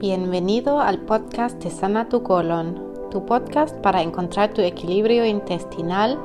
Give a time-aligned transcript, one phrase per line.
[0.00, 6.16] Bienvenido al podcast de Sana tu colon, tu podcast para encontrar tu equilibrio intestinal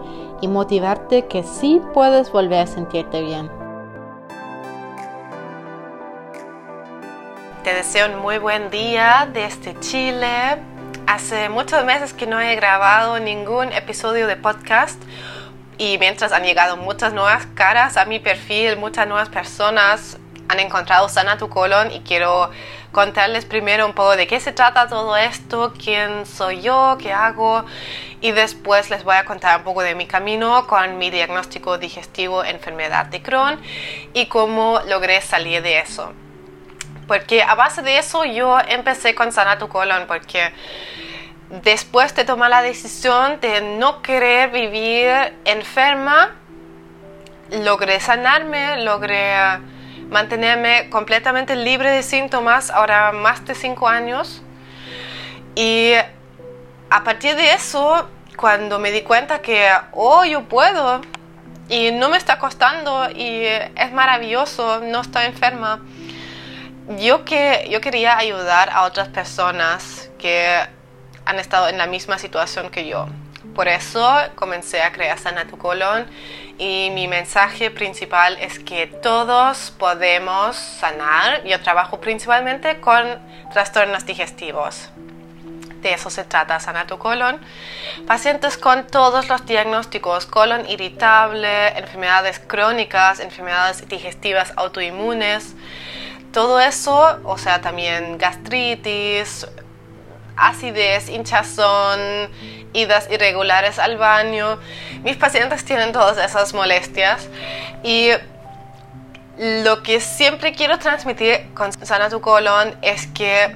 [0.42, 3.50] y motivarte que sí puedes volver a sentirte bien.
[7.64, 10.62] Te deseo un muy buen día desde Chile.
[11.08, 15.02] Hace muchos meses que no he grabado ningún episodio de podcast
[15.80, 21.10] y mientras han llegado muchas nuevas caras a mi perfil, muchas nuevas personas han encontrado
[21.10, 22.52] Sana tu colon y quiero
[22.94, 27.66] contarles primero un poco de qué se trata todo esto, quién soy yo, qué hago
[28.22, 32.46] y después les voy a contar un poco de mi camino con mi diagnóstico digestivo
[32.46, 33.60] enfermedad de Crohn
[34.14, 36.14] y cómo logré salir de eso.
[37.08, 40.54] Porque a base de eso yo empecé con Sana tu colon porque
[41.50, 46.30] después de tomar la decisión de no querer vivir enferma,
[47.50, 49.36] logré sanarme, logré
[50.10, 54.42] mantenerme completamente libre de síntomas, ahora más de cinco años.
[55.56, 55.94] Y
[56.90, 61.02] a partir de eso, cuando me di cuenta que, oh, yo puedo,
[61.70, 65.80] y no me está costando, y es maravilloso, no estoy enferma,
[67.00, 70.60] yo, que, yo quería ayudar a otras personas que
[71.26, 73.08] han estado en la misma situación que yo.
[73.56, 76.08] Por eso comencé a crear Sana tu Colon
[76.58, 81.44] y mi mensaje principal es que todos podemos sanar.
[81.44, 83.20] Yo trabajo principalmente con
[83.52, 84.90] trastornos digestivos.
[85.82, 87.40] De eso se trata Sana tu Colon.
[88.08, 95.56] Pacientes con todos los diagnósticos, colon irritable, enfermedades crónicas, enfermedades digestivas autoinmunes,
[96.32, 99.46] todo eso, o sea, también gastritis,
[100.36, 102.30] acidez, hinchazón,
[102.74, 104.60] idas irregulares al baño.
[105.04, 107.28] Mis pacientes tienen todas esas molestias
[107.84, 108.12] y
[109.38, 113.56] lo que siempre quiero transmitir con Sana tu colon es que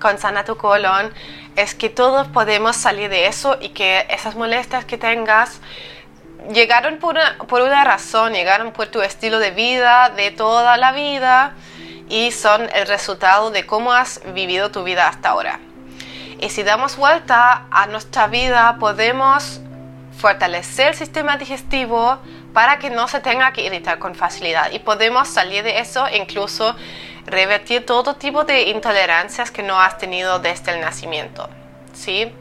[0.00, 1.12] con Sana tu colon
[1.54, 5.60] es que todos podemos salir de eso y que esas molestias que tengas
[6.52, 10.92] llegaron por una, por una razón, llegaron por tu estilo de vida de toda la
[10.92, 11.54] vida
[12.08, 15.60] y son el resultado de cómo has vivido tu vida hasta ahora.
[16.40, 19.60] Y si damos vuelta a nuestra vida, podemos
[20.18, 22.18] fortalecer el sistema digestivo
[22.52, 24.70] para que no se tenga que irritar con facilidad.
[24.72, 26.74] Y podemos salir de eso incluso
[27.26, 31.48] revertir todo tipo de intolerancias que no has tenido desde el nacimiento.
[31.92, 32.32] ¿Sí?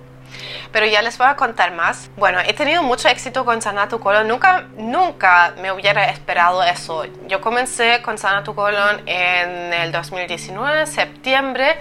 [0.72, 2.09] Pero ya les voy a contar más.
[2.17, 4.28] Bueno, he tenido mucho éxito con Sana tu Colon.
[4.28, 7.06] Nunca, nunca me hubiera esperado eso.
[7.28, 11.78] Yo comencé con Sana tu Colon en el 2019, septiembre,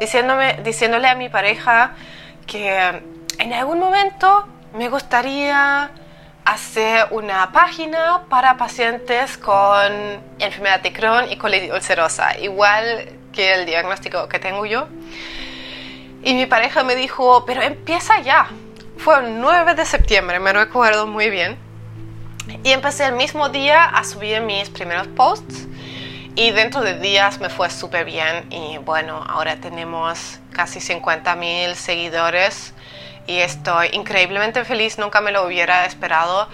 [0.00, 1.92] diciéndome, diciéndole a mi pareja
[2.46, 3.02] que
[3.38, 5.90] en algún momento me gustaría
[6.44, 9.92] hacer una página para pacientes con
[10.38, 14.88] enfermedad de Crohn y colitis ulcerosa, igual que el diagnóstico que tengo yo.
[16.24, 18.48] Y mi pareja me dijo, pero empieza ya.
[18.96, 21.58] Fue el 9 de septiembre, me recuerdo muy bien.
[22.62, 25.66] Y empecé el mismo día a subir mis primeros posts.
[26.36, 28.46] Y dentro de días me fue súper bien.
[28.50, 32.72] Y bueno, ahora tenemos casi 50 mil seguidores.
[33.26, 36.48] Y estoy increíblemente feliz, nunca me lo hubiera esperado.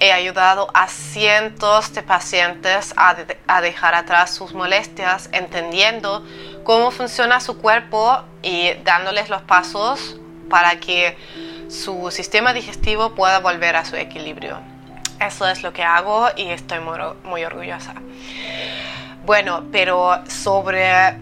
[0.00, 6.26] He ayudado a cientos de pacientes a, a dejar atrás sus molestias, entendiendo
[6.64, 10.16] cómo funciona su cuerpo y dándoles los pasos
[10.50, 11.16] para que
[11.68, 14.58] su sistema digestivo pueda volver a su equilibrio.
[15.20, 17.94] Eso es lo que hago y estoy muy, orgullosa.
[19.24, 21.16] Bueno, pero sobre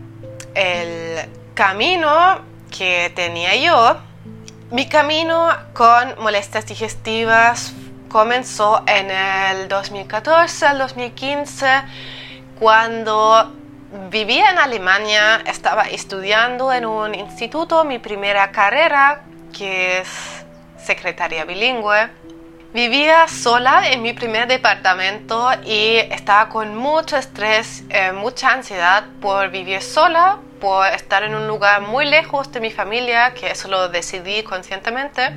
[0.55, 2.41] el camino
[2.77, 3.97] que tenía yo,
[4.71, 7.75] mi camino con molestias digestivas
[8.09, 11.67] comenzó en el 2014 al 2015
[12.59, 13.53] cuando
[14.11, 19.23] vivía en Alemania, estaba estudiando en un instituto mi primera carrera,
[19.57, 20.45] que es
[20.79, 22.09] secretaria bilingüe.
[22.73, 29.51] Vivía sola en mi primer departamento y estaba con mucho estrés, eh, mucha ansiedad por
[29.51, 33.91] vivir sola, por estar en un lugar muy lejos de mi familia, que eso lo
[33.91, 35.33] decidí conscientemente,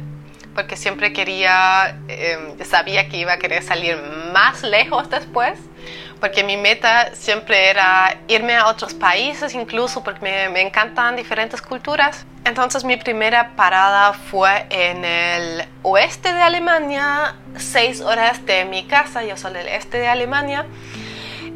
[0.53, 3.97] porque siempre quería, eh, sabía que iba a querer salir
[4.31, 5.59] más lejos después
[6.25, 11.61] porque mi meta siempre era irme a otros países, incluso porque me, me, encantan diferentes
[11.61, 12.25] culturas.
[12.43, 19.23] Entonces mi primera parada fue en el oeste de Alemania, seis horas de mi casa,
[19.23, 20.65] yo soy del este de Alemania,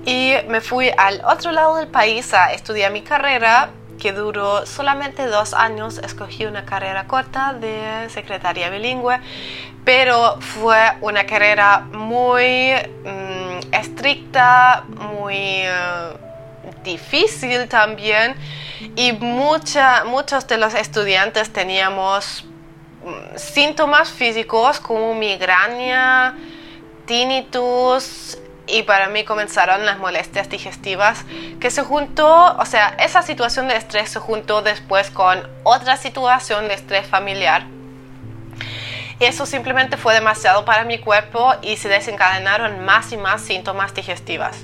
[0.06, 5.25] y me fui al otro lado del país a estudiar mi carrera que duró solamente
[5.25, 5.98] dos años.
[5.98, 9.19] Escogí una carrera corta de secretaria bilingüe,
[9.83, 12.74] pero fue una carrera muy...
[13.04, 13.39] Mm,
[13.71, 15.69] estricta, muy eh,
[16.83, 18.36] difícil también.
[18.95, 22.45] y mucha, muchos de los estudiantes teníamos
[23.04, 26.36] mm, síntomas físicos como migraña,
[27.06, 28.38] tinnitus,
[28.71, 31.25] y para mí comenzaron las molestias digestivas
[31.60, 36.68] que se juntó, o sea, esa situación de estrés se juntó después con otra situación
[36.68, 37.66] de estrés familiar.
[39.19, 44.57] Eso simplemente fue demasiado para mi cuerpo y se desencadenaron más y más síntomas digestivas.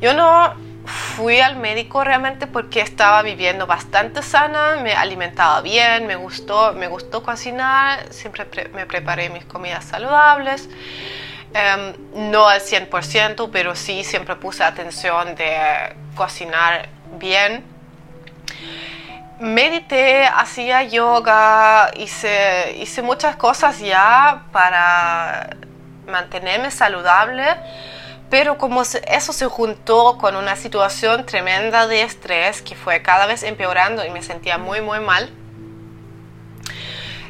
[0.00, 0.54] Yo no
[0.84, 6.88] fui al médico realmente porque estaba viviendo bastante sana, me alimentaba bien, me gustó, me
[6.88, 10.68] gustó cocinar, siempre me preparé mis comidas saludables.
[11.54, 16.88] Em, no al 100%, pero sí siempre puse atención de cocinar
[17.20, 17.62] bien.
[19.44, 25.50] Medité, hacía yoga, hice, hice muchas cosas ya para
[26.08, 27.44] mantenerme saludable,
[28.30, 33.42] pero como eso se juntó con una situación tremenda de estrés que fue cada vez
[33.42, 35.30] empeorando y me sentía muy, muy mal,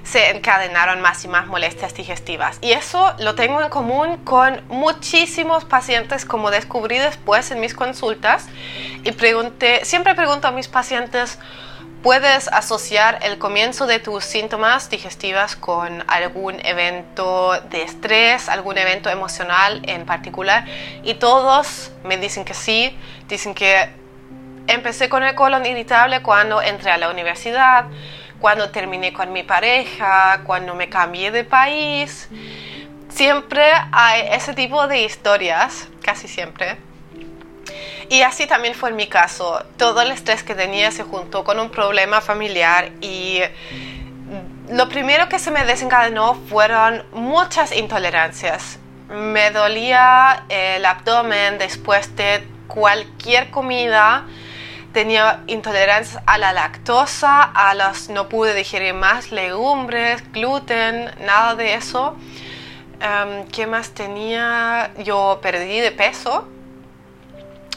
[0.04, 2.58] se encadenaron más y más molestias digestivas.
[2.60, 8.46] Y eso lo tengo en común con muchísimos pacientes, como descubrí después en mis consultas.
[9.02, 11.40] Y pregunté, siempre pregunto a mis pacientes,
[12.04, 19.08] ¿puedes asociar el comienzo de tus síntomas digestivas con algún evento de estrés, algún evento
[19.08, 20.66] emocional en particular?
[21.02, 22.96] Y todos me dicen que sí,
[23.26, 23.88] dicen que
[24.66, 27.86] empecé con el colon irritable cuando entré a la universidad
[28.38, 32.28] cuando terminé con mi pareja, cuando me cambié de país.
[33.08, 36.76] Siempre hay ese tipo de historias, casi siempre.
[38.08, 39.64] Y así también fue en mi caso.
[39.76, 43.40] Todo el estrés que tenía se juntó con un problema familiar y
[44.70, 48.78] lo primero que se me desencadenó fueron muchas intolerancias.
[49.08, 54.24] Me dolía el abdomen después de cualquier comida
[54.94, 61.74] tenía intolerancia a la lactosa, a los no pude digerir más legumbres, gluten, nada de
[61.74, 62.16] eso.
[63.00, 64.92] Em, ¿Qué más tenía?
[64.98, 66.48] Yo perdí de peso,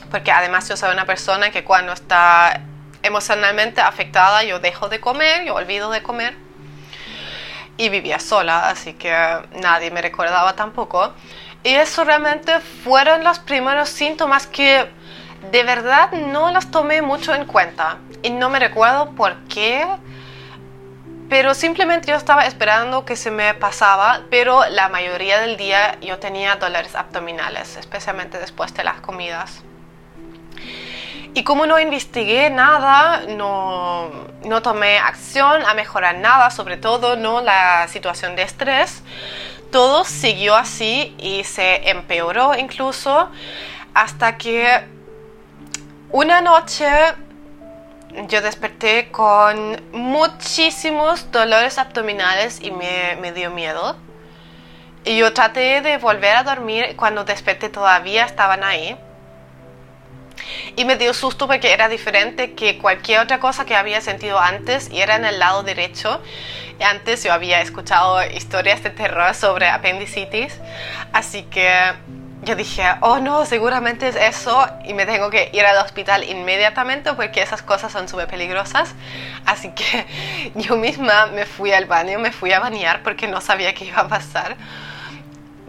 [0.10, 2.62] porque además yo soy una persona que cuando está
[3.04, 6.36] emocionalmente afectada yo dejo de comer, yo olvido de comer.
[7.78, 9.14] Y vivía sola, así que
[9.62, 11.14] nadie me recordaba tampoco.
[11.64, 14.90] Y eso realmente fueron los primeros síntomas que
[15.52, 19.86] de verdad no las tomé mucho en cuenta y no me recuerdo por qué,
[21.30, 26.20] pero simplemente yo estaba esperando que se me pasaba, pero la mayoría del día yo
[26.20, 29.62] tenía dolores abdominales, especialmente después de las comidas.
[31.38, 34.10] Y como no investigué nada, no,
[34.44, 39.04] no tomé acción a mejorar nada, sobre todo no la situación de estrés,
[39.72, 43.30] todo siguió así y se empeoró incluso
[43.94, 44.84] hasta que
[46.10, 46.90] una noche
[48.28, 53.96] yo desperté con muchísimos dolores abdominales y me, dio miedo.
[55.06, 58.98] Y yo traté de volver a dormir cuando desperté todavía estaban ahí.
[60.78, 64.92] Y me dio susto porque era diferente que cualquier otra cosa que había sentido antes
[64.92, 66.22] y era en el lado derecho.
[66.80, 70.56] Antes yo había escuchado historias de terror sobre apendicitis.
[71.12, 71.94] Así que
[72.44, 77.12] yo dije, oh no, seguramente es eso y me tengo que ir al hospital inmediatamente
[77.14, 78.94] porque esas cosas son súper peligrosas.
[79.48, 80.06] Así que
[80.54, 84.02] yo misma me fui al baño, me fui a bañar porque no sabía qué iba
[84.02, 84.56] a pasar.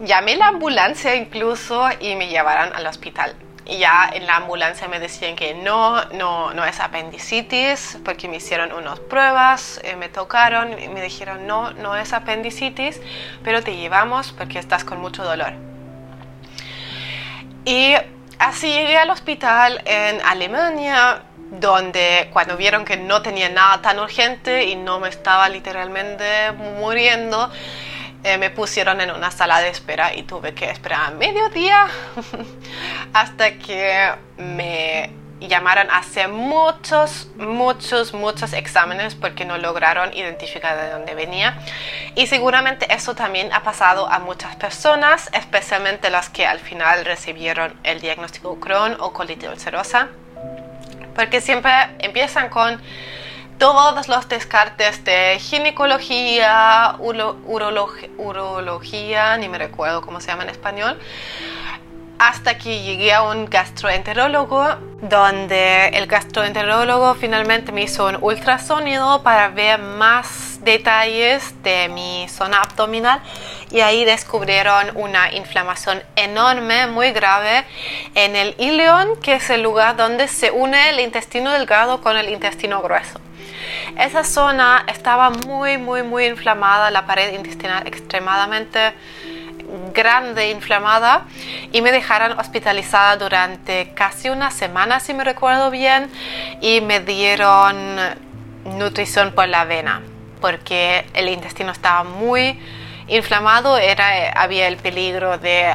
[0.01, 3.35] Llamé la ambulancia incluso y me llevaron al hospital.
[3.69, 8.37] Y ya en la ambulancia me decían que no, no, no es apendicitis porque me
[8.37, 12.99] hicieron unas pruebas, eh, me tocaron y me dijeron no, no es apendicitis,
[13.43, 15.53] pero te llevamos porque estás con mucho dolor.
[17.63, 17.93] Y
[18.39, 21.21] así llegué al hospital en Alemania,
[21.51, 27.51] donde cuando vieron que no tenía nada tan urgente y no me estaba literalmente muriendo,
[28.23, 31.87] eh, me pusieron en una sala de espera y tuve que esperar a mediodía
[33.13, 40.89] hasta que me llamaron a hacer muchos, muchos, muchos exámenes porque no lograron identificar de
[40.89, 41.57] dónde venía.
[42.15, 47.73] Y seguramente eso también ha pasado a muchas personas, especialmente las que al final recibieron
[47.83, 50.09] el diagnóstico Crohn o colitis ulcerosa,
[51.15, 52.81] porque siempre empiezan con
[53.59, 56.95] todos los descartes de ginecología,
[58.17, 60.97] urología, ni me recuerdo cómo se llama en español,
[62.17, 64.65] hasta que llegué a un gastroenterólogo,
[65.01, 72.61] donde el gastroenterólogo finalmente me hizo un ultrasonido para ver más detalles de mi zona
[72.61, 73.21] abdominal
[73.71, 77.65] y ahí descubrieron una inflamación enorme, muy grave,
[78.15, 82.29] en el ileón, que es el lugar donde se une el intestino delgado con el
[82.29, 83.19] intestino grueso.
[83.97, 88.93] Esa zona estaba muy, muy, muy inflamada, la pared intestinal extremadamente
[89.93, 91.25] grande, inflamada,
[91.71, 96.09] y me dejaron hospitalizada durante casi una semana, si me recuerdo bien,
[96.61, 97.97] y me dieron
[98.65, 100.01] nutrición por la avena,
[100.41, 102.59] porque el intestino estaba muy
[103.07, 105.73] inflamado, era, había el peligro de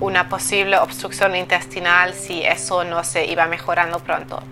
[0.00, 4.42] una posible obstrucción intestinal si eso no se iba mejorando pronto.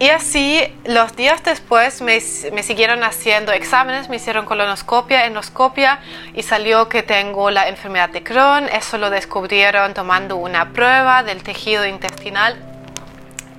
[0.00, 6.00] Y así, los días después me, siguieron haciendo exámenes, me hicieron colonoscopia, endoscopia
[6.34, 8.66] y salió que tengo la enfermedad de Crohn.
[8.70, 12.56] Eso lo descubrieron tomando una prueba del tejido intestinal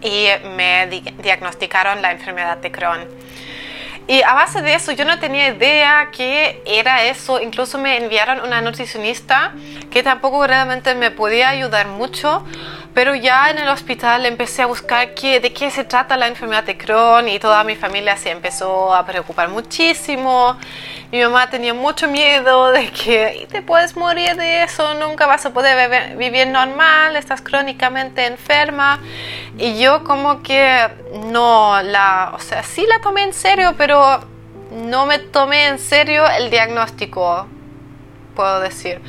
[0.01, 0.87] y me
[1.21, 3.07] diagnosticaron la enfermedad de Crohn.
[4.07, 7.39] Y a base de eso yo no tenía idea que era eso.
[7.39, 9.53] Incluso me enviaron una nutricionista
[9.91, 12.43] que tampoco realmente me podía ayudar mucho
[12.93, 16.63] pero ya en el hospital empecé a buscar qué, de qué se trata la enfermedad
[16.63, 20.57] de Crohn y toda mi familia se empezó a preocupar muchísimo.
[21.09, 25.53] Mi mamá tenía mucho miedo de que te puedes morir de eso, nunca vas a
[25.53, 28.99] poder vivir normal, estás crónicamente enferma.
[29.57, 30.89] Y yo como que
[31.27, 34.19] no la, o sea, sí la tomé en serio, pero
[34.71, 37.47] no me tomé en serio el diagnóstico,
[38.35, 39.01] puedo decir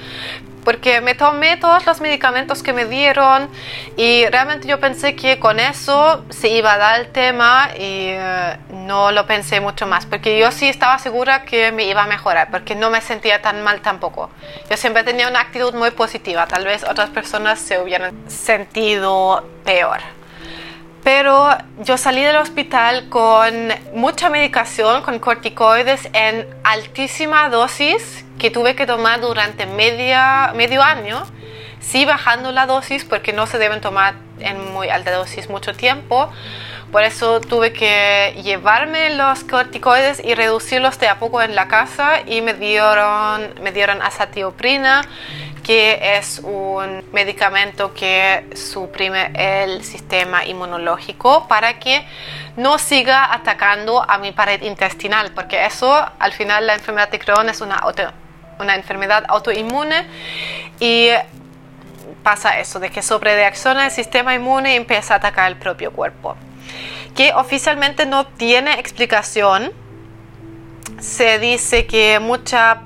[0.65, 3.49] porque me tomé todos los medicamentos que me dieron
[3.97, 8.57] y realmente yo pensé que con eso se iba a dar el tema y eh,
[8.71, 12.51] no lo pensé mucho más, porque yo sí estaba segura que me iba a mejorar,
[12.51, 14.31] porque no me sentía tan mal tampoco.
[14.71, 20.01] Yo siempre tenía una actitud muy positiva, tal vez otras personas se hubieran sentido peor.
[21.05, 21.49] Pero
[21.81, 28.87] yo salí del hospital con mucha medicación, con corticoides en altísima dosis que tuve que
[28.87, 31.23] tomar durante media, medio año,
[31.79, 36.29] sí bajando la dosis porque no se deben tomar en muy alta dosis mucho tiempo.
[36.91, 42.23] Por eso tuve que llevarme los corticoides y reducirlos de a poco en la casa
[42.27, 45.03] y me dieron, me dieron azatioprina,
[45.63, 52.05] que es un medicamento que suprime el sistema inmunológico para que
[52.57, 57.49] no siga atacando a mi pared intestinal, porque eso al final la enfermedad de Crohn
[57.49, 57.87] es una
[58.59, 60.07] una enfermedad autoinmune
[60.81, 61.11] y
[62.23, 66.37] pasa eso, de que sobrereacciona el sistema inmune y empieza a atacar el propio cuerpo.
[67.15, 69.73] Que oficialmente no tiene explicación.
[71.01, 72.83] Se dice que mucha,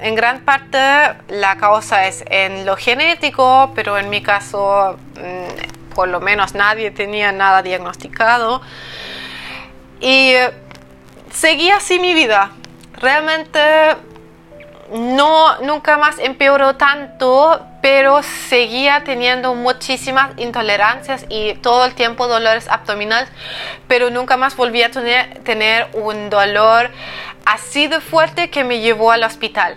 [0.00, 0.78] en gran parte
[1.28, 6.90] la causa es en lo genético, pero en mi caso mm, por lo menos nadie
[6.90, 8.60] tenía nada diagnosticado.
[10.00, 10.32] Y
[11.30, 12.50] seguí así mi vida.
[12.94, 13.60] Realmente
[14.90, 22.68] no, nunca más empeoró tanto, pero seguía teniendo muchísimas intolerancias y todo el tiempo dolores
[22.68, 23.30] abdominales,
[23.86, 26.90] pero nunca más volví a tener, tener un dolor
[27.44, 29.76] así de fuerte que me llevó al hospital.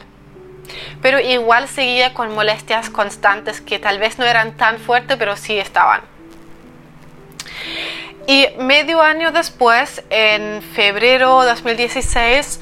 [1.02, 5.60] Pero igual seguía con molestias constantes que tal vez no eran tan fuertes, pero sí
[5.60, 6.02] estaban.
[8.26, 12.60] Y medio año después, en febrero de 2016,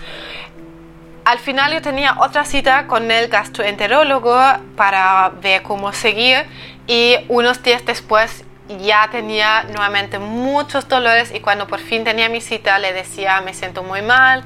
[1.26, 4.38] al final yo tenía otra cita con el gastroenterólogo
[4.76, 6.46] para ver cómo seguir
[6.88, 8.44] y unos días después
[8.80, 13.54] ya tenía nuevamente muchos dolores y cuando por fin tenía mi cita le decía me
[13.54, 14.44] siento muy mal.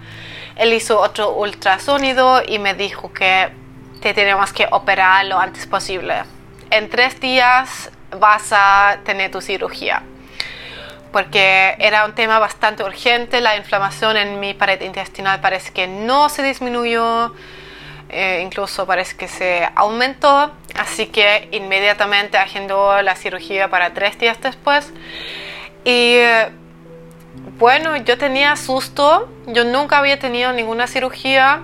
[0.56, 3.50] Él hizo otro ultrasonido y me dijo que
[4.02, 6.24] te tenemos que operar lo antes posible.
[6.72, 10.04] En tres días vas a tener tu cirugía
[11.16, 13.40] porque era un tema bastante urgente.
[13.40, 17.34] La inflamación en mi pared intestinal parece que no se disminuyó,
[18.10, 24.42] eh, incluso parece que se aumentó, así que inmediatamente agendó la cirugía para tres días
[24.42, 24.92] después.
[25.86, 26.18] Y
[27.60, 31.62] bueno, yo tenía susto, yo nunca había tenido ninguna cirugía,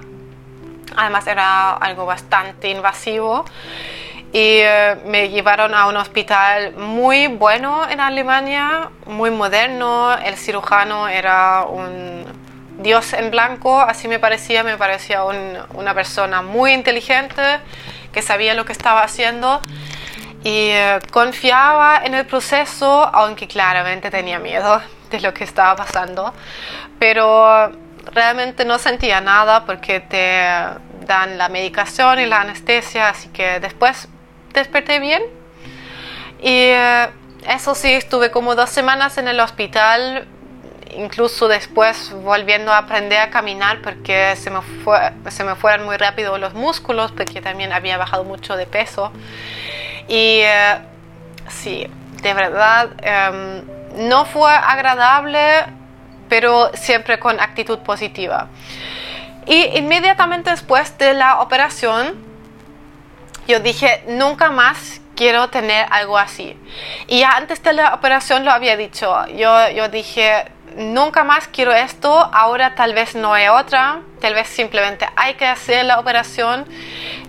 [0.96, 3.44] además era algo bastante invasivo
[4.34, 10.14] y eh, me llevaron a un hospital muy bueno en Alemania, muy moderno.
[10.18, 12.26] El cirujano era un
[12.80, 17.42] dios en blanco, así me parecía, me parecía una persona muy inteligente
[18.14, 19.62] que sabía lo que estaba haciendo
[20.44, 26.34] y eh, confiaba en el proceso, aunque claramente tenía miedo de lo que estaba pasando,
[26.98, 27.72] pero
[28.14, 30.42] realmente no sentía nada porque te
[31.06, 34.08] dan la medicación y la anestesia, así que después
[34.54, 35.22] desperté bien.
[36.42, 37.10] Y eh,
[37.48, 40.28] eso sí, estuve como dos semanas en el hospital
[40.96, 44.60] incluso después volviendo a aprender a caminar porque se me,
[45.30, 49.12] se me fueron muy rápido los músculos porque también había bajado mucho de peso.
[50.08, 50.78] Y eh,
[51.50, 51.88] sí,
[52.22, 55.66] de verdad, em, no fue agradable,
[56.30, 58.48] pero siempre con actitud positiva.
[59.46, 62.31] Y inmediatamente después de la operación,
[63.52, 66.58] yo dije, nunca más quiero tener algo así.
[67.08, 69.14] Y antes de la operación lo había dicho.
[69.28, 70.46] Yo, yo dije,
[70.78, 75.46] nunca más quiero esto, ahora tal vez no hay otra, tal vez simplemente hay que
[75.46, 76.66] hacer la operación,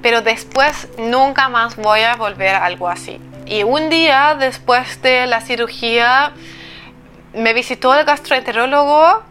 [0.00, 3.20] pero después nunca más voy a volver a algo así.
[3.46, 6.32] Y un día después de la cirugía
[7.34, 9.22] me visitó el gastroenterólogo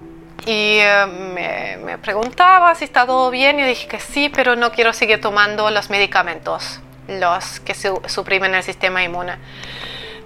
[0.45, 4.71] y eh, me, me, preguntaba si está todo bien y dije que sí, pero no
[4.71, 9.35] quiero seguir tomando los medicamentos, los que suprimen el sistema inmune.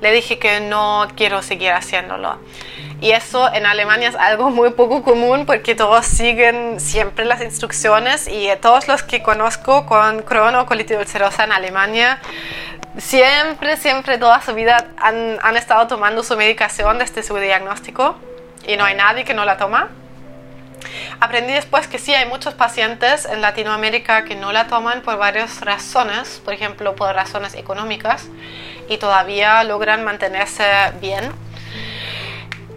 [0.01, 2.37] Le dije que no quiero seguir haciéndolo.
[3.01, 8.27] Y eso en Alemania es algo muy poco común porque todos siguen siempre las instrucciones
[8.27, 12.19] y todos los que conozco con Crohn o colitis ulcerosa en Alemania
[12.97, 18.15] siempre, siempre, toda su vida han, han estado tomando su medicación desde su diagnóstico
[18.67, 19.89] y no hay nadie que no la toma.
[21.19, 25.61] Aprendí después que sí, hay muchos pacientes en Latinoamérica que no la toman por varias
[25.61, 28.27] razones, por ejemplo, por razones económicas,
[28.89, 30.65] y todavía logran mantenerse
[31.01, 31.31] bien.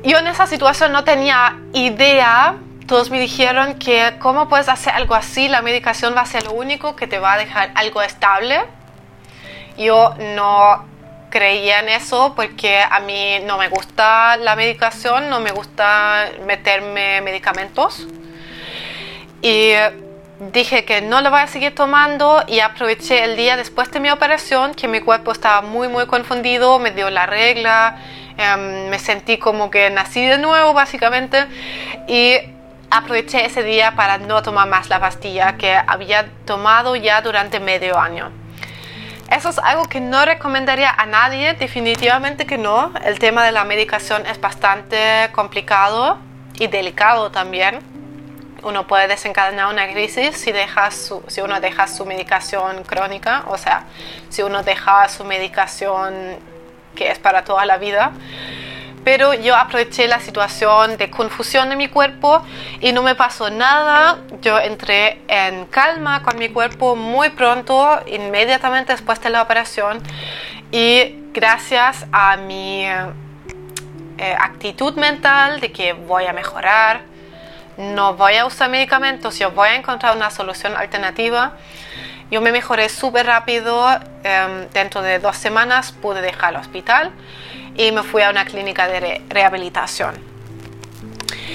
[0.05, 5.15] Yo en esa situación no tenía idea, todos me dijeron que cómo puedes hacer algo
[5.15, 8.61] así, la medicación va a ser lo único que te va a dejar algo estable.
[9.77, 10.85] Yo no
[11.31, 17.21] creía en eso porque a mí no me gusta la medicación, no me gusta meterme
[17.21, 18.07] medicamentos.
[19.43, 19.73] Y
[20.53, 24.11] dije que no lo voy a seguir tomando y aproveché el día después de mi
[24.11, 27.97] operación que mi cuerpo estaba muy muy confundido, me dio la regla,
[28.37, 31.47] em, me sentí como que nací de nuevo básicamente
[32.07, 32.37] y
[32.91, 37.99] aproveché ese día para no tomar más la pastilla que había tomado ya durante medio
[37.99, 38.31] año.
[39.31, 42.93] Eso es algo que no recomendaría a nadie, definitivamente que no.
[43.05, 46.19] El tema de la medicación es bastante complicado
[46.55, 47.81] y delicado también.
[48.63, 53.85] Uno puede desencadenar una crisis si, deja si uno deja su medicación crónica, o sea,
[54.31, 56.39] si uno deja su medicación
[56.95, 58.13] que es para toda la vida
[59.09, 62.43] pero yo aproveché la situación de confusión de mi cuerpo
[62.79, 64.19] y no me pasó nada.
[64.43, 70.03] Yo entré en calma con mi cuerpo muy pronto, inmediatamente después de la operación
[70.71, 77.01] y gracias a mi eh, actitud mental de que voy a mejorar,
[77.79, 81.55] no voy a usar medicamentos, yo voy a encontrar una solución alternativa.
[82.31, 83.89] Yo me mejoré súper rápido,
[84.23, 87.11] em, dentro de dos semanas pude dejar el hospital
[87.79, 90.15] y me fui a una clínica de rehabilitación.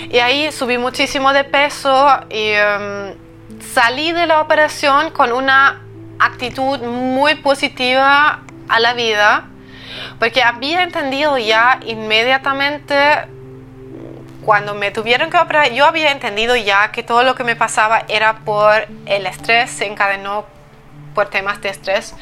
[0.09, 3.13] Y ahí subí muchísimo de peso y em,
[3.73, 5.81] salí de la operación con una
[6.19, 9.49] actitud muy positiva a la vida,
[10.17, 12.95] porque había entendido ya inmediatamente
[14.45, 18.03] cuando me tuvieron que operar, yo había entendido ya que todo lo que me pasaba
[18.07, 20.45] era por el estrés, se encadenó
[21.13, 22.13] por temas de estrés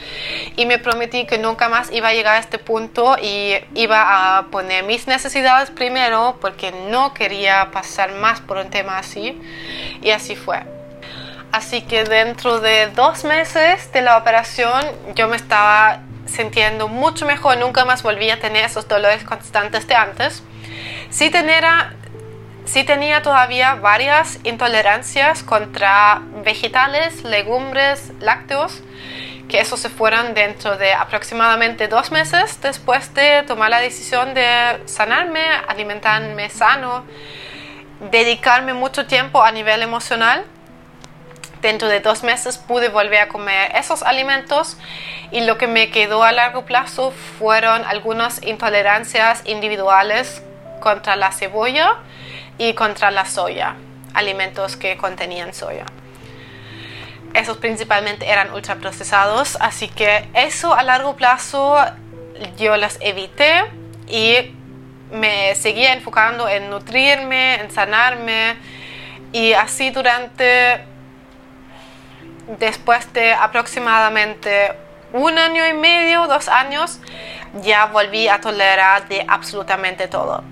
[0.56, 4.47] y me prometí que nunca más iba a llegar a este punto y iba a
[4.47, 9.39] poner mis necesidades primero porque no quería pasar más por un tema así
[10.01, 10.63] y así fue.
[11.51, 14.82] Así que dentro de dos meses de la operación
[15.15, 19.95] yo me estaba sintiendo mucho mejor, nunca más volví a tener esos dolores constantes de
[19.95, 20.43] antes.
[21.10, 21.93] Sí tenía,
[22.65, 28.82] sí tenía todavía varias intolerancias contra vegetales, legumbres, lácteos,
[29.50, 34.82] que eso se fueron dentro de aproximadamente dos meses después de tomar la decisión de
[34.86, 37.04] sanarme, alimentarme sano,
[38.12, 40.45] dedicarme mucho tiempo a nivel emocional.
[41.62, 44.78] Dentro de dos meses pude volver a comer esos alimentos
[45.32, 50.41] y lo que me quedó a largo plazo fueron algunas intolerancias individuales
[50.80, 51.97] contra la cebolla
[52.58, 53.76] y contra la soya,
[54.14, 55.86] alimentos que contenían soya.
[57.34, 61.78] Esos principalmente eran ultraprocesados, así que eso a largo plazo
[62.58, 63.64] yo los evité
[64.08, 64.54] y
[65.12, 68.56] me seguía enfocando en nutrirme, en sanarme
[69.32, 70.86] y así durante
[72.60, 74.74] después de aproximadamente
[75.14, 77.00] un año y medio, dos años,
[77.62, 80.44] ya volví a tolerar de absolutamente todo.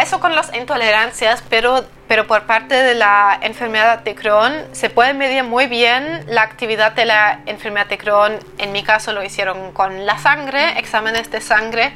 [0.00, 5.14] Eso con las intolerancias, pero, pero por parte de la enfermedad de Crohn se puede
[5.14, 8.38] medir muy bien la actividad de la enfermedad de Crohn.
[8.58, 11.92] En mi caso lo hicieron con la sangre, exámenes de sangre,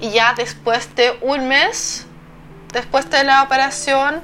[0.00, 2.06] y ya después de un mes
[2.74, 4.22] después de la operación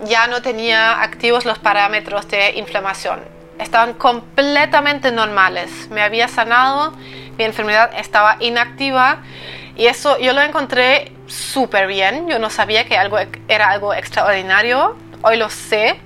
[0.00, 3.20] ya no tenía activos los parámetros de inflamación.
[3.58, 5.88] Estaban completamente normales.
[5.90, 6.92] Me había sanado,
[7.38, 9.22] mi enfermedad estaba inactiva
[9.78, 12.28] y eso yo lo encontré súper bien.
[12.28, 14.96] Yo no sabía que algo era algo extraordinario.
[15.22, 16.00] Hoy lo sé.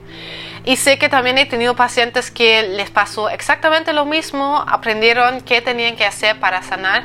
[0.66, 5.60] Y sé que también he tenido pacientes que les pasó exactamente lo mismo, aprendieron qué
[5.62, 7.04] tenían que hacer para sanar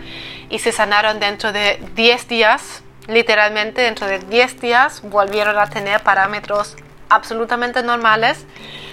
[0.50, 6.02] y se sanaron dentro de 10 días, literalmente dentro de 10 días volvieron a tener
[6.02, 6.76] parámetros
[7.10, 8.46] absolutamente normales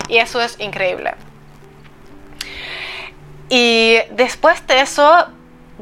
[0.09, 1.15] y eso es increíble.
[3.51, 5.29] Y después de eso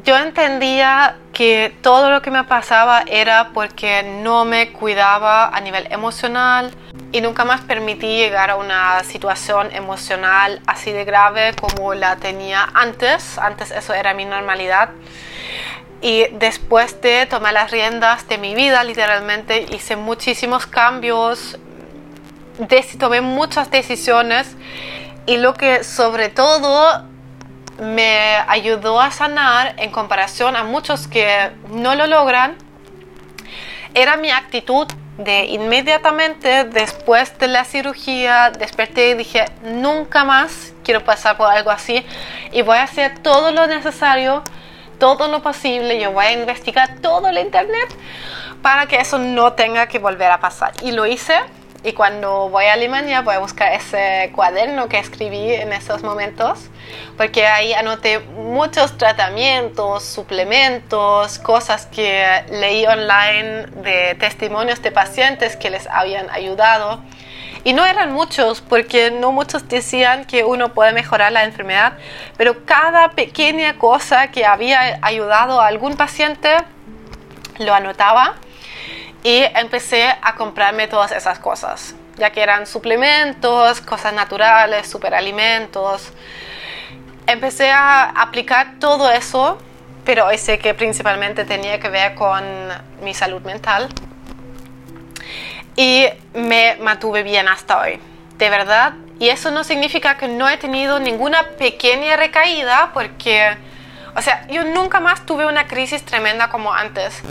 [0.01, 5.87] yo entendía que todo lo que me pasaba era porque no me cuidaba a nivel
[5.91, 6.71] emocional
[7.11, 12.67] y nunca más permití llegar a una situación emocional así de grave como la tenía
[12.73, 13.37] antes.
[13.37, 14.89] Antes eso era mi normalidad.
[16.01, 21.57] Y después de tomar las riendas de mi vida, literalmente hice muchísimos cambios,
[22.99, 24.55] tomé muchas decisiones
[25.25, 27.12] y lo que sobre todo
[27.79, 32.55] me ayudó a sanar en comparación a muchos que no lo logran
[33.93, 41.03] era mi actitud de inmediatamente después de la cirugía desperté y dije nunca más quiero
[41.03, 42.03] pasar por algo así
[42.51, 44.43] y voy a hacer todo lo necesario
[44.99, 47.95] todo lo posible yo voy a investigar todo el internet
[48.63, 51.35] para que eso no tenga que volver a pasar y lo hice
[51.83, 56.69] y cuando voy a Alemania voy a buscar ese cuaderno que escribí en esos momentos,
[57.17, 65.69] porque ahí anoté muchos tratamientos, suplementos, cosas que leí online de testimonios de pacientes que
[65.69, 67.01] les habían ayudado.
[67.65, 71.93] Y no eran muchos, porque no muchos decían que uno puede mejorar la enfermedad,
[72.37, 76.49] pero cada pequeña cosa que había ayudado a algún paciente
[77.59, 78.35] lo anotaba
[79.23, 86.11] y empecé a comprarme todas esas cosas, ya que eran suplementos, cosas naturales, superalimentos.
[87.25, 89.57] Empecé a aplicar todo eso,
[90.03, 92.43] pero hoy sé que principalmente tenía que ver con
[93.01, 93.87] mi salud mental.
[95.77, 97.99] Y me mantuve bien hasta hoy,
[98.37, 98.93] de verdad.
[99.19, 103.55] Y eso no significa que no he tenido ninguna pequeña recaída, porque,
[104.17, 107.23] o sea, yo nunca más tuve una crisis tremenda como antes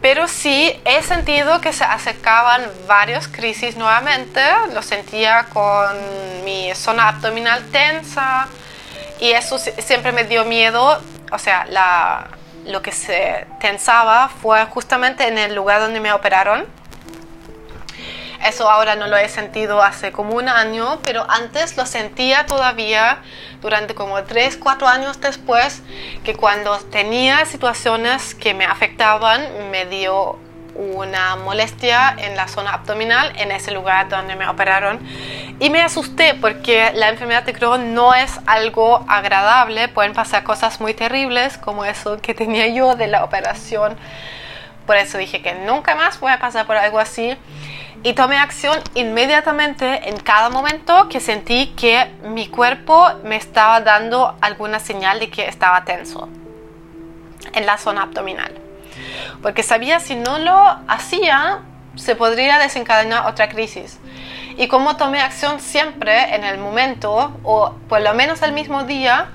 [0.00, 4.40] pero sí he sentido que se acercaban varias crisis nuevamente.
[4.72, 8.46] Lo sentía con mi zona abdominal tensa
[9.20, 11.00] y eso siempre me dio miedo.
[11.32, 11.66] O sea,
[12.64, 16.66] lo que se tensaba fue justamente en el lugar donde me operaron.
[18.44, 23.18] Eso ahora no lo he sentido hace como un año, pero antes lo sentía todavía
[23.60, 25.82] durante como 3, 4 años después,
[26.24, 30.38] que cuando tenía situaciones que me afectaban, me dio
[30.78, 35.00] una molestia en la zona abdominal, en ese lugar donde me operaron.
[35.58, 40.80] Y me asusté porque la enfermedad de Crohn no es algo agradable, pueden pasar cosas
[40.80, 43.96] muy terribles como eso que tenía yo de la operación.
[44.86, 47.36] Por eso dije que nunca más voy a pasar por algo así
[48.02, 54.36] y tomé acción inmediatamente en cada momento que sentí que mi cuerpo me estaba dando
[54.40, 56.28] alguna señal de que estaba tenso
[57.52, 58.52] en la zona abdominal.
[59.42, 60.56] Porque sabía si no lo
[60.86, 61.60] hacía,
[61.96, 63.98] se podría desencadenar otra crisis.
[64.56, 69.28] Y como tomé acción siempre en el momento, o por lo menos el mismo día,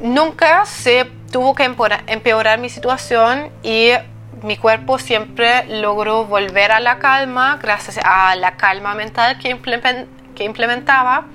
[0.00, 1.64] nunca se tuvo que
[2.06, 3.90] empeorar mi situación y
[4.42, 9.50] mi cuerpo siempre logró volver a la calma gracias a la calma mental que,
[10.44, 11.26] implementaba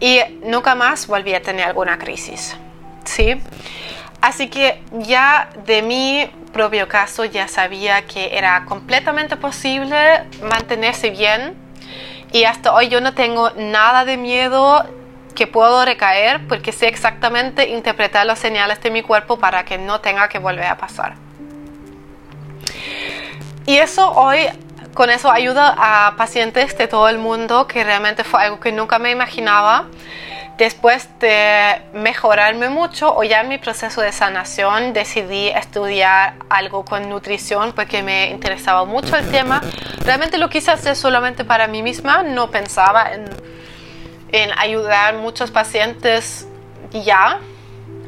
[0.00, 2.56] y nunca más volví a tener alguna crisis.
[3.04, 3.40] ¿sí?
[4.20, 11.54] Así que ya de mi propio caso ya sabía que era completamente posible mantenerse bien
[12.32, 14.84] y hasta hoy yo no tengo nada de miedo
[15.34, 20.00] que puedo recaer porque sé exactamente interpretar las señales de mi cuerpo para que no
[20.00, 21.23] tenga que volver a pasar.
[23.66, 24.40] Y eso hoy,
[24.92, 28.98] con eso ayuda a pacientes de todo el mundo, que realmente fue algo que nunca
[28.98, 29.86] me imaginaba.
[30.58, 37.08] Después de mejorarme mucho o ya en mi proceso de sanación decidí estudiar algo con
[37.08, 39.62] nutrición porque me interesaba mucho el tema.
[40.04, 43.24] Realmente lo quise hacer solamente para mí misma, no pensaba en,
[44.30, 46.46] en ayudar a muchos pacientes
[46.92, 47.40] ya.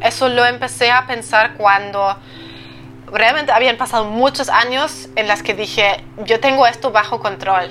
[0.01, 2.16] Eso lo empecé a pensar cuando
[3.11, 7.69] realmente habían pasado muchos años en las que dije, yo tengo esto bajo control,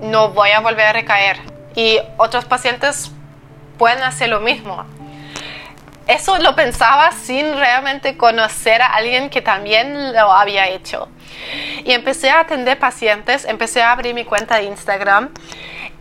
[0.00, 1.38] no voy a volver a recaer.
[1.74, 3.10] Y otros pacientes
[3.78, 4.84] pueden hacer lo mismo.
[6.06, 11.08] eso lo pensaba sin realmente conocer a alguien que también lo había hecho.
[11.84, 15.30] Y empecé a atender pacientes, empecé a abrir mi cuenta de Instagram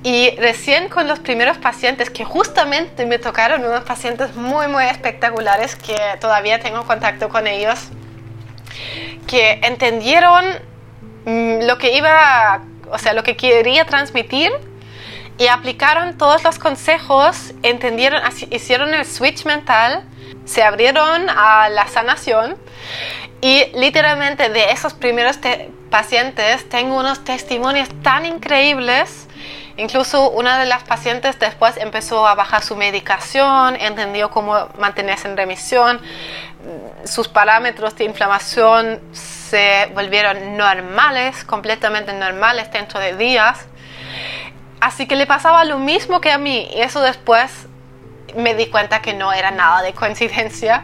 [0.04, 5.76] y recién con los primeros pacientes, que justamente me tocaron unos pacientes muy, muy espectaculares,
[5.76, 7.90] que todavía tengo contacto con ellos,
[9.28, 10.46] que entendieron
[11.26, 14.52] mm, lo que iba, o sea, lo que quería transmitir
[15.38, 20.04] y aplicaron todos los consejos, entendieron, hicieron el switch mental,
[20.46, 22.58] se abrieron a la sanación
[23.42, 25.40] y literalmente de esos primeros
[25.90, 29.28] pacientes tengo unos testimonios tan increíbles.
[29.78, 35.38] Incluso una de las pacientes después empezó a bajar su medicación, entendió cómo mantenerse en
[35.38, 36.00] remisión,
[37.04, 43.66] sus parámetros de inflamación se volvieron normales, completamente normales dentro de días.
[44.80, 47.52] Así que le pasaba lo mismo que a mí y eso después
[48.36, 50.84] me di cuenta que no era nada de coincidencia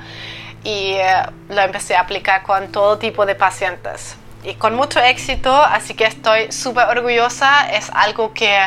[0.63, 4.17] y eh, lo empecé a aplicar con todo tipo de pacientes.
[4.43, 7.69] Y con mucho éxito, así que estoy súper orgullosa.
[7.71, 8.59] Es algo que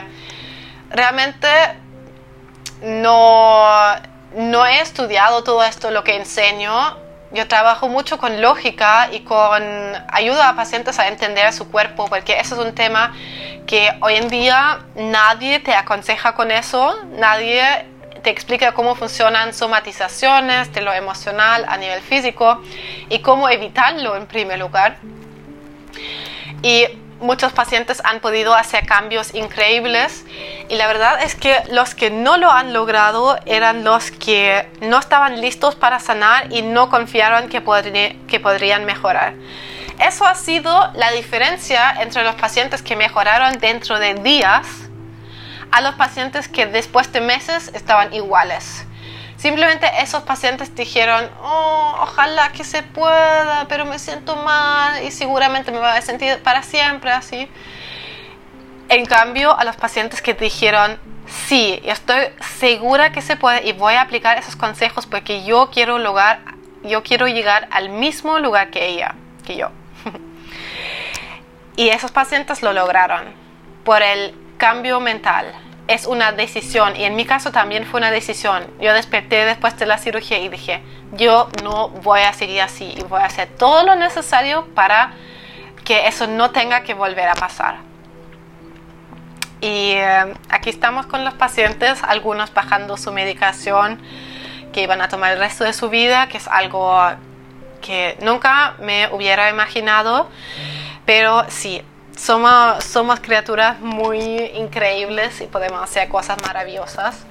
[0.90, 1.48] realmente
[2.82, 3.66] no,
[4.34, 6.96] no he estudiado todo esto, lo que enseño.
[7.32, 9.62] Yo trabajo mucho con lógica y con
[10.12, 13.14] ayuda a pacientes a entender su cuerpo, porque eso es un tema
[13.66, 17.86] que hoy en día nadie te aconseja con eso, nadie
[18.22, 22.60] te explica cómo funcionan somatizaciones de lo emocional a nivel físico
[23.08, 24.96] y cómo evitarlo en primer lugar.
[26.62, 26.86] Y
[27.20, 30.24] muchos pacientes han podido hacer cambios increíbles
[30.68, 34.98] y la verdad es que los que no lo han logrado eran los que no
[34.98, 37.62] estaban listos para sanar y no confiaron que,
[38.26, 39.34] que podrían mejorar.
[39.98, 44.66] Eso ha sido la diferencia entre los pacientes que mejoraron dentro de días
[45.70, 48.86] a los pacientes que después de meses estaban iguales.
[49.40, 55.72] Simplemente esos pacientes dijeron, oh, ojalá que se pueda, pero me siento mal y seguramente
[55.72, 57.48] me va a sentir para siempre así.
[58.90, 62.26] En cambio, a los pacientes que dijeron, sí, estoy
[62.58, 66.40] segura que se puede y voy a aplicar esos consejos porque yo quiero lograr,
[66.82, 69.14] yo quiero llegar al mismo lugar que ella,
[69.46, 69.70] que yo.
[71.76, 73.32] y esos pacientes lo lograron
[73.84, 75.69] por el cambio mental.
[75.90, 78.64] Es una decisión y en mi caso también fue una decisión.
[78.80, 83.02] Yo desperté después de la cirugía y dije, yo no voy a seguir así y
[83.02, 85.14] voy a hacer todo lo necesario para
[85.84, 87.78] que eso no tenga que volver a pasar.
[89.60, 94.00] Y eh, aquí estamos con los pacientes, algunos bajando su medicación
[94.72, 97.00] que iban a tomar el resto de su vida, que es algo
[97.82, 100.28] que nunca me hubiera imaginado,
[101.04, 101.82] pero sí,
[102.16, 104.18] somos, somos criaturas muy
[104.54, 107.24] increíbles y podemos hacer cosas maravillosas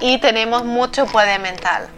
[0.00, 1.88] y tenemos mucho poder mental.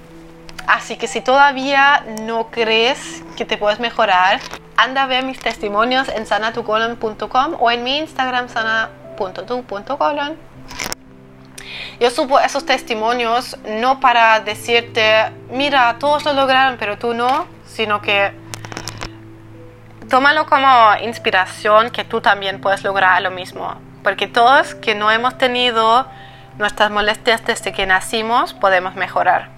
[0.66, 4.40] Así que si todavía no crees que te puedes mejorar,
[4.76, 10.36] anda a ver mis testimonios en sanatucolon.com o en mi Instagram sana.tu.colon.
[12.00, 18.02] Yo subo esos testimonios no para decirte, mira, todos lo lograron, pero tú no, sino
[18.02, 18.32] que
[20.08, 23.74] tómalo como inspiración que tú también puedes lograr lo mismo.
[24.02, 26.06] Porque todos que no hemos tenido
[26.58, 29.48] nuestras molestias desde que nacimos podemos mejorar.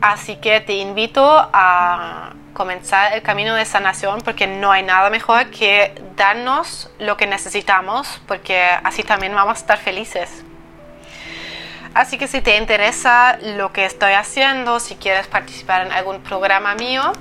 [0.00, 5.50] Así que te invito a comenzar el camino de sanación porque no hay nada mejor
[5.50, 10.44] que darnos lo que necesitamos porque así también vamos a estar felices.
[11.94, 16.74] Así que si te interesa lo que estoy haciendo, si quieres participar en algún programa
[16.74, 17.12] mío,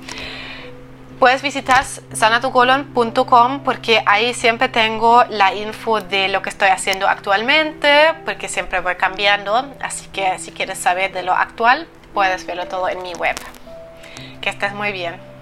[1.23, 8.13] Puedes visitar sanatucolon.com porque ahí siempre tengo la info de lo que estoy haciendo actualmente,
[8.25, 12.89] porque siempre voy cambiando, así que si quieres saber de lo actual, puedes verlo todo
[12.89, 13.37] en mi web.
[14.41, 15.32] Que estés muy bien.